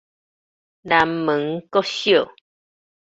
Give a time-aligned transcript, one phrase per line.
[0.81, 2.33] 南門國小